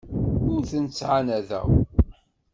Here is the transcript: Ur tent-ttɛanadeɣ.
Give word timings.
Ur 0.51 0.61
tent-ttɛanadeɣ. 0.69 1.67